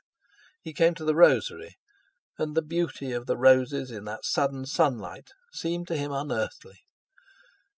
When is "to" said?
0.95-1.05, 5.89-5.95